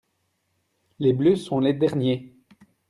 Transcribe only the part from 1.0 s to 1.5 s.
bleus